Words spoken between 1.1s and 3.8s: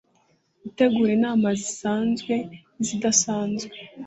inama zisanzwe n izidasanzwe